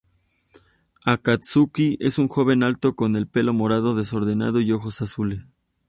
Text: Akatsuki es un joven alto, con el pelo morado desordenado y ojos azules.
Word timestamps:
Akatsuki 1.05 1.95
es 1.99 2.17
un 2.17 2.27
joven 2.27 2.63
alto, 2.63 2.95
con 2.95 3.15
el 3.15 3.27
pelo 3.27 3.53
morado 3.53 3.93
desordenado 3.93 4.59
y 4.59 4.71
ojos 4.71 4.99
azules. 5.03 5.45